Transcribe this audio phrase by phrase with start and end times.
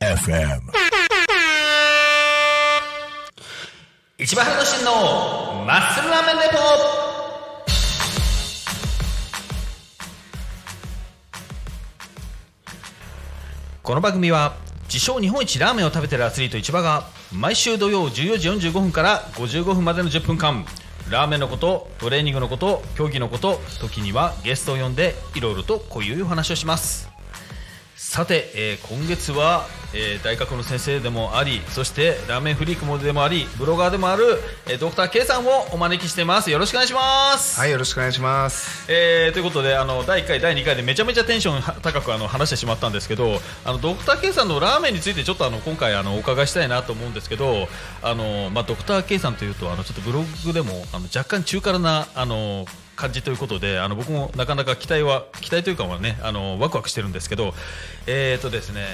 [0.00, 0.60] FM.
[4.18, 6.58] 一番の真のマッスルラーメンレポ
[13.82, 14.54] この番組は
[14.84, 20.66] 自称日本一ラーメンを食べてるアスリート市場が毎週土曜14時45分から55分までの10分間
[21.10, 27.09] ラーメンのことトレーニングのこと競技のこと時にはゲストを呼んでいろいろとこういうお話をします。
[28.02, 34.24] さて、えー今月は、えー大学の先生でもありそしてラーメンフリークもでもありブロガーでもある、
[34.66, 38.90] えードクター K さんをお招きしていますよろしくお願いします、はい、よろしくお願いします。
[38.90, 47.68] えーということであの第1回第2回でめちゃめちゃテンション高くあの話してしまったんですけどあのドクター K さんのラーメンについてちょっとあの今回あのお伺いしたいなと思うんですけど
[48.02, 52.64] あの、まあ、ドクター K さんというとあのちょっとブログでもあの若干中辛なあの
[53.00, 57.54] 感じということであの僕もなかなか期待は期待というかはねあのワクワクしてるんですけど
[58.06, 58.84] えーとですね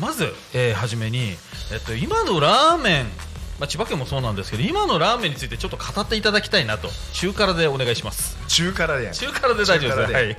[0.00, 1.18] まず、えー初めに、
[1.70, 3.06] えっと、今のラーメン
[3.62, 8.36] まあ、千葉県もそうなんですけど今のラーメンについてちょっと語っていただきたいなと中辛でお願いします。
[8.48, 9.12] 中辛で。
[9.12, 10.36] 中辛で大丈夫ですはい。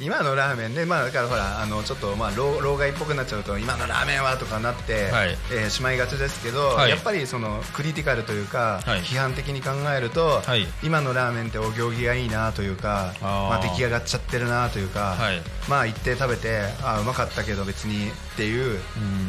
[0.00, 5.10] 今のラーメンね、まあ、だからほら、あの、ちょっと、まあ、老老害っぽくなっちゃうと、今のラーメンはとかなって。
[5.10, 5.36] はい。
[5.52, 6.90] えーしまいがちですけど、はい。
[6.90, 9.00] やっぱりそのクリティカルというか、はい。
[9.02, 10.66] 批判的に考えると、はい。
[10.82, 15.42] 今のラーメンってお行儀がいいなというかまあ、出来上がっちゃってるなというか、はい。
[15.68, 18.80] まあ行って食べてあーうまかったけど別にっていう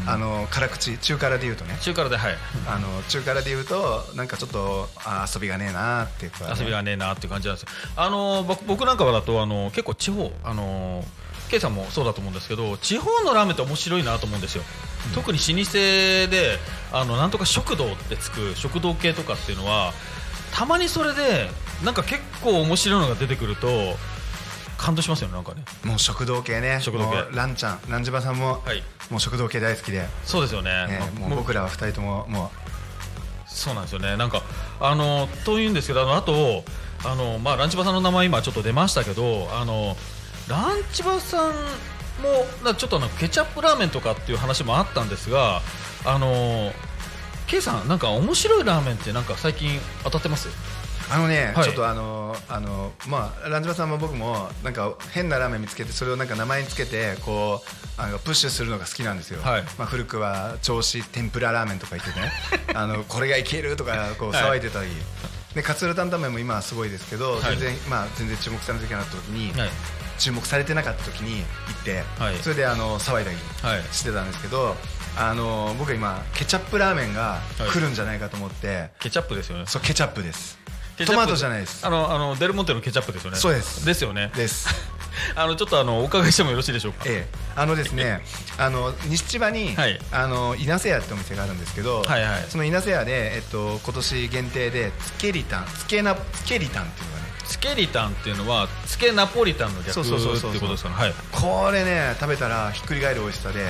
[0.07, 1.77] あの辛口中辛で言うとね。
[1.81, 2.35] 中辛ではい。
[2.67, 7.69] あの中辛で言うとなんかちょっとあー遊びがねえなっていうか、遊びがねえなっていう感じなんですよ。
[7.95, 11.03] あの僕僕なんかはだとあの結構地方あの
[11.49, 14.63] K さんもそうだと思うんですけど地方のラーメンって面白いなと思うんですよ、
[15.13, 16.57] 特に老舗で
[16.91, 19.93] あのなんとか食堂ってつく食堂系とかっていうのは
[20.53, 21.49] たまにそれで
[21.83, 23.67] なんか結構面白いのが出てくると
[24.77, 25.63] 感動しますよねなんかね。
[25.85, 26.79] もう食堂系ね。
[26.81, 27.35] 食堂系。
[27.35, 28.83] ランちゃんランジバさんも、はい。
[29.09, 30.87] もう食堂系大好きで、そうですよね。
[30.87, 32.51] ねまあもう僕らは二人ともも
[33.53, 34.17] そうなんですよね。
[34.17, 34.41] なんか
[34.79, 36.63] あのというんですけどあのあと
[37.05, 39.95] あのまあランチバさんの名前今ちょっと出ましたけどあの
[40.47, 41.53] ランチバさんも
[42.63, 45.61] なちょっとあのケチャップラーメンとかっていう話もあったんですが
[46.05, 46.71] あの
[47.47, 50.49] K さんなんか面白いラーメンってなんか最近当たってます？
[51.09, 51.63] あのね、はい。
[51.63, 59.63] ちょっとあのあのまあランジバさんも僕もなんか変なラーメン見つけてそれをなんか名前につけてこうあのプッシュするのが好きなんですよ、はい。
[59.77, 62.31] まあ、古くは銚子天ぷらラーメンとか言ってね
[62.73, 64.43] あのこれがいけるとかこうはい。
[64.43, 64.89] 騒いでたり、
[65.55, 67.41] でカツルタンタンメンも今はすごいですけど、はい。
[67.57, 69.69] 全然まあ全然注目されなきゃなった時に、はい。
[70.19, 71.45] 注目されてなかった時に行
[71.77, 72.37] って、はい。
[72.41, 73.83] それであの騒いだりはい。
[73.91, 74.75] してたんですけど、
[75.15, 77.39] あの僕は今ケチャップラーメンが
[77.71, 79.65] 来るんじゃないかと思って、ケチャップですよね。
[79.67, 80.62] そうケチャップです
[81.05, 81.85] トマトじゃないです。
[81.85, 83.37] あのあのデルモンテのケチャップですよね。
[83.37, 83.85] そうです。
[83.85, 84.31] ですよね。
[84.35, 84.67] です。
[85.35, 87.03] あのちょっとあのお伺いしてもよろしいでしょうか？
[87.05, 87.37] ええ。
[87.55, 88.23] あのですね
[88.57, 89.99] あの西千葉に、はい。
[90.11, 92.45] あの稲瀬屋ってお店があるんですけど、はいはい。
[92.49, 97.23] その稲瀬屋で、えっと、今年限定でつけりたんつけなつけりたんっていうのがね。
[97.45, 100.95] つけリタンっていうのはつけナポリタンの逆ってうことですかね？
[100.95, 101.13] はい。
[101.31, 103.67] これね食べたらひっくり返る美味しさで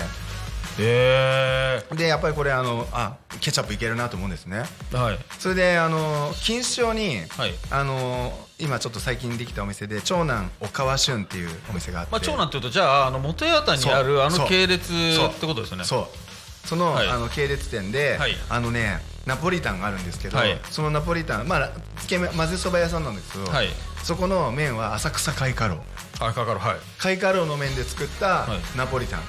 [0.79, 4.63] へでやっぱりこれあのあケチャップいけるなと思うんですね。
[4.93, 5.19] えはい。
[5.39, 7.53] それであの錦糸町に、はい。
[7.71, 15.83] あの今ちょっと最近できたお店で長男お川俊っていうお店があって、まあ、長男っていうとじゃああの元八幡にあるあの系列ってことですよね。
[15.83, 16.67] そう。
[16.67, 17.07] その,、はい。
[17.07, 18.35] あの系列店で、はい。
[18.49, 20.57] あのねナポリタンがあるんですけど、はい。
[20.69, 23.67] そのナポリタンまあつけ麺混ぜそば屋さんなんですけど、はい。
[24.03, 25.81] そこの麺は浅草開花楼
[26.19, 26.75] あかかるはい。
[26.97, 28.77] 開花楼の麺で作ったはい。
[28.77, 29.21] ナポリタン、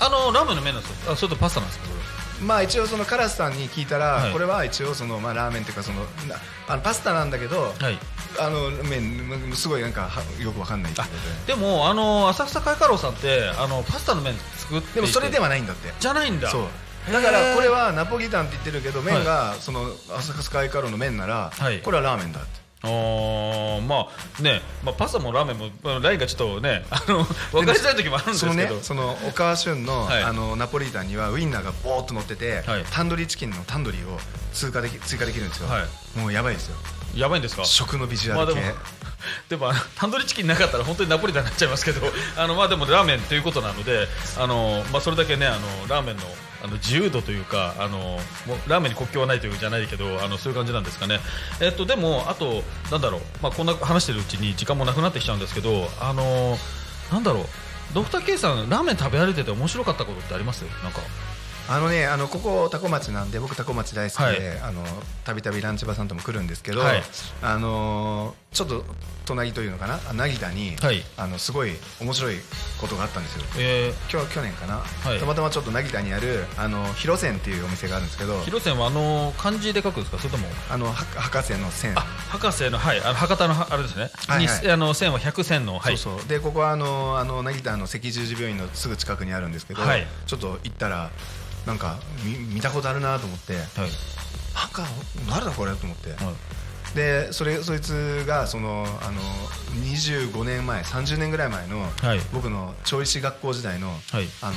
[0.00, 1.94] あのラーメンの麺なんですかあそれとパスタなんですかこ
[2.42, 4.32] まあ一応そのカラスさんに聞いたら、はい。
[4.32, 6.36] これは一応そのまあラーメンっていうかそのな
[6.68, 7.98] あのパスタなんだけど、れはい。
[8.40, 11.14] あの麺すごいなんかはよくわかんないってこと
[11.46, 11.54] で。
[11.54, 14.94] でもあの浅草開花楼さんってあのパスタの麺作っていて。
[14.96, 15.92] でもそれではないんだって。
[15.98, 16.48] じゃないんだ。
[16.50, 17.12] そう。
[17.12, 19.84] だからこれはナポリタンって言ってるけど麺がその
[20.16, 21.80] 浅草開花楼の麺なら、はい。
[21.80, 24.08] これはラーメンだってあーま
[24.38, 28.54] あね、まあ、パスタもラーメンもまあラインがちょっとねあの分かりづらい時もあるんですけど。
[28.54, 30.22] ねそのお母旬の,、はい。
[30.22, 32.84] あのナポリタンにはウインナーがボーっと乗ってて、はい。
[32.90, 34.18] タンドリーチキンのタンドリーを
[34.52, 35.80] 追加でき追加できるんですよ、は
[36.16, 36.18] い。
[36.18, 36.76] もうやばいですよ。
[37.14, 37.64] やばいんですか？
[37.64, 38.72] 食のビジュアル系、まあ
[39.48, 42.00] でもタンドリーチキンなかったら本当にナポリタンになっちゃいますけど
[42.36, 46.22] あのまあでもラーメンということなのであの、まあ、それだけねあのラーメンの
[46.62, 47.98] あの自由度というかあの
[48.46, 51.20] もうラーメンに国境はないというじゃないけどあのそういう感じなんですかね、
[51.60, 56.58] えっと、でもあとなんだろう、まあ、こんな話してるうちに時間もなくなってきちゃうんですけどあの
[57.12, 57.46] なんだろう
[57.92, 60.62] ドクター K さんラーメン食べ歩いてて面白かったことってあります？
[60.82, 61.00] なんか。
[61.68, 64.60] あのねあのここ多古町なんで僕多古町大好きで、
[65.24, 67.02] たびたびランチバさんとも来るんですけど、はい。
[67.42, 68.84] あのちょっと
[69.24, 69.98] 隣というのかな？
[70.12, 71.02] 凪田に、はい。
[71.16, 72.36] あのすごい面白い
[72.80, 73.44] ことがあったんですよ。
[73.58, 75.18] え今日去年かな、はい。
[75.18, 80.18] たまたまちょっと凪田にあるあの広線っていうお店があるんですけどー、広線はあの漢字で書くんですか？
[80.18, 80.46] それとも？
[80.70, 83.00] あのは博士の線あ博士のはい。
[83.00, 84.62] あの博多のあれですね、はいはい。
[84.62, 85.96] にあの線は100線のはい。
[85.96, 86.28] そうそう。
[86.28, 90.06] でここはあのあの成田の赤十字病院のすぐ近くにあるんですけど、はい。
[90.26, 91.10] ちょっと行ったら
[91.66, 93.64] なんか見見たことあるなと思ってはい。
[94.54, 94.84] なんか
[95.28, 96.96] 誰だこれと思って、はい。
[96.96, 99.20] でそれそいつがそのあの
[99.82, 102.20] 25年前30年ぐらい前の、はい。
[102.32, 103.98] 僕の調理師学校時代の,、はい。
[104.42, 104.52] あの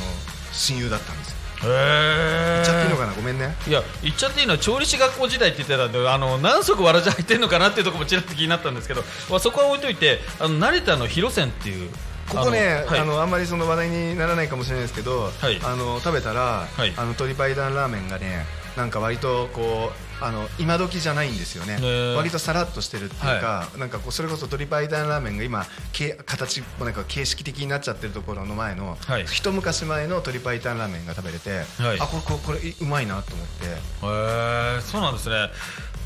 [0.51, 1.31] 親友だったんです。
[1.31, 3.13] よ言っちゃっていいのかな？
[3.13, 3.55] ごめんね。
[3.67, 11.89] いや言っちゃっていいのは調理師学校時代って言ってたんであの何足わらじ入ってるのかなっていうところもちらっと気になったんですけど、まあ、そこは置いといてあの成田の広線っていう
[12.29, 13.21] ここねあの、はい。
[13.21, 15.59] あんまりその話題にならないかもしれないですけど、はい。
[15.63, 16.93] あの食べたら、はい。
[16.95, 18.45] あの鶏白湯ラーメンがね
[18.75, 19.91] なんか割とこ
[20.21, 21.77] うあの今時じゃないんですよね。
[21.79, 29.25] ー割とさらっとしてるっていうか、なんかこうそれこそ鶏白湯ラーメンが今け形なんか形式的になっちゃってるところの前の、はい。
[29.25, 31.99] 一昔前の鶏白湯ラーメンが食べれて、はい。
[31.99, 33.65] あこれこれこれうまいなと思って。
[33.65, 33.69] へ
[34.77, 35.49] えそうなんですね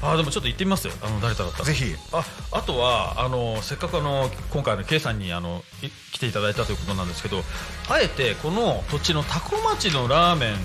[0.01, 0.93] あでもちょっと行ってみますよ。
[1.01, 1.95] あの成田だったらぜひ。
[2.11, 7.43] ああとはあのせっかくあの今回の K さんにあのい来ていただいたということなんですけど
[7.89, 10.55] あえてこの土地の多古町のラーメン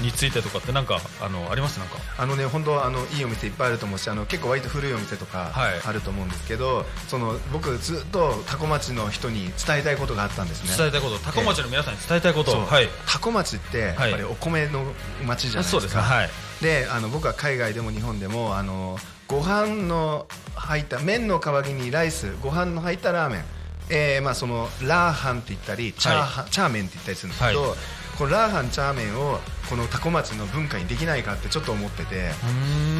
[0.00, 1.78] についてとかってなんかあのあります？
[1.78, 1.96] なんか。
[2.18, 5.80] あのね本当あのいいお店いっぱいあると思うしあの結構割と古いお店とかはい。
[5.84, 10.76] あると思うんですけど、その僕ずっと多古町の人に伝えたいことがあったんですね。
[10.76, 11.18] 伝えたいこと？
[11.18, 12.50] 多古町の皆さんに伝えたいこと？
[12.52, 12.60] そう。
[12.64, 12.88] はい。
[13.06, 14.84] 多古町ってやっぱりお米の
[15.26, 16.02] 町じゃないですか、そうですね。
[16.02, 16.30] はい。
[16.62, 18.98] であの僕は海外でも日本でもあの
[19.28, 23.44] ご飯の入った麺の代わりにライスご飯の入ったラーメン、
[23.90, 27.70] えーまあ、そのラーハンって言ったりチャーハン、チャーメンって言ったりするんですけど、はい
[28.18, 32.30] このラーハンチャーメンをこの多古町の文化にできないかってちょっと思ってて、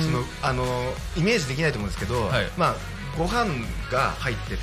[0.05, 0.65] そのあの
[1.17, 2.47] イメージできないと思うんですけど、はい。
[2.57, 2.75] まあ、
[3.17, 3.47] ご飯
[3.91, 4.59] が入ってる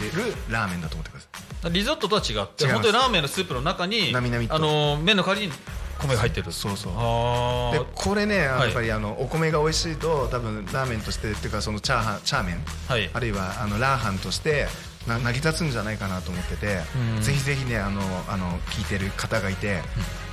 [0.50, 1.72] ラーメンだと思ってください。
[1.72, 4.56] リゾットとは違って違本当にラーメンのスープの中になみなみと。
[4.56, 5.54] あの麺の代わりに
[5.98, 6.52] 米が入ってる。
[6.52, 6.94] そうそう。
[6.96, 12.58] あでこれね、やっぱりあのお米が美味しいと多分ラーメンとしてっていうかそのチャーハンチャーメン、
[12.90, 13.10] はい。
[13.14, 14.68] あるいはあのラーハンとして
[15.08, 16.80] な成り立つんじゃないかなと思ってて
[17.16, 17.22] うん。
[17.22, 19.82] ぜひぜひねあのあの聞いてる方がいて、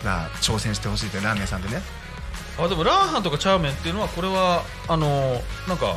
[0.05, 1.83] が挑戦してほしいというラーメン屋さんでね。
[2.59, 5.97] あでもラーハンとかチャーメンっていうのはこれはあのなんか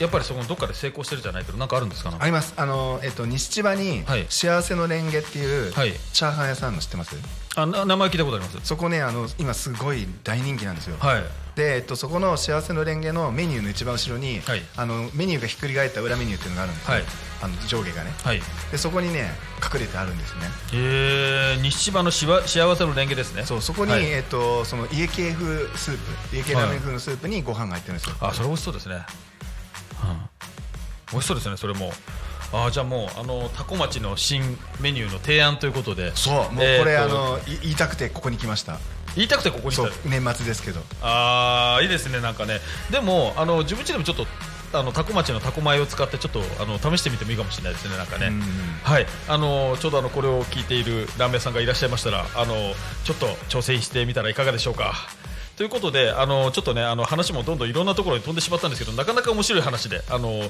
[0.00, 2.10] やっぱりそこのどっかで成功してるじゃないけどなんかあるんですか？
[2.10, 2.54] ねあります。
[2.56, 4.26] あの、えっと、西千葉にはい。
[4.28, 5.92] 幸せのレンゲっていうはい。
[6.12, 7.16] チャーハン屋さんの知ってます？
[7.56, 8.66] あな名前聞いたことあります。
[8.66, 11.22] そこねあの今すごい大人気なんですよ、はい。
[11.56, 14.62] で、えっと、そこの幸せのレンゲのメニューの一番後ろに、はい。
[14.76, 17.04] あのメニューがひっくり返った裏メニューっていうのがあるんですよ、はい。
[17.42, 18.12] あの上下がね。
[18.22, 18.40] はい。
[18.70, 19.30] でそこにね
[19.62, 20.40] 隠れてあるんですね。
[20.74, 23.44] えー、西千葉のしわ幸せのレンゲですね。
[23.44, 24.04] そうそこに、はい。
[24.04, 25.98] えっと、その家系風スー
[26.30, 29.02] プ家系ラーメン風のスープにご飯が入ってるんですよ、あそれ美味しそうですね、うん、
[31.12, 31.92] 美味しそうですねそれも。
[32.52, 34.42] あじゃあもうあのタコ町の新
[34.80, 36.14] メニューの提案ということで。
[36.16, 38.78] そうもうこれ、えーとあのい言いたくてここに来ました。
[39.16, 40.08] 言いたくてここに来た。
[40.08, 40.80] 年末ですけど。
[41.02, 42.60] ああいいですねなんかね。
[42.90, 44.26] でもあの自分家でもちょっと
[44.72, 48.40] あのタコ町のタコ米を使ってちょっとあの試してみてもいいかもしれないですねなんかね、うん。
[48.82, 49.06] はい。
[49.28, 52.54] あのちょうどあのこれを聞いているラーメン屋さんがいらっしゃいましたらあの
[53.04, 54.94] ちょっと挑戦してみたらいかがでしょうか
[55.60, 60.40] ということであのちょっとねあの話もどんどんいろんなところに飛んでしまったんですけどなかなか面白い話であの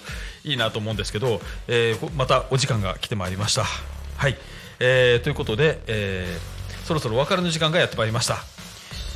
[0.44, 3.64] いいなと思うんですけど、えーまたお時間が来てまいりました。
[3.64, 4.36] はい、
[4.78, 8.36] えーということで、えーそろそろお別れの時間がやってまいりました。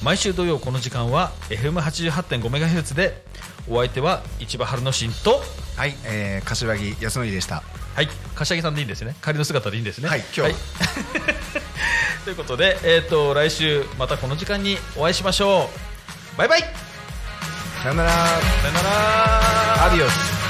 [0.03, 3.23] 毎週土曜この時間は FM88.5MHz で
[3.71, 5.41] お相手は市場春之進と
[5.77, 7.63] はい、えー、柏木康則でした。
[7.95, 8.09] はい。
[8.35, 9.15] 柏木さんでいいんですね。
[9.21, 10.09] 仮の姿でいいんですね。
[10.09, 10.59] はい今日は。
[12.25, 15.71] ということで、えー、と来週またこの時間にお会いしましょ
[16.35, 16.39] う。
[16.39, 16.61] バイバイ。
[17.83, 18.11] さよなら。
[18.11, 19.85] さよなら。
[19.85, 20.45] アディオス。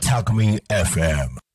[0.00, 1.45] Talk Me FM.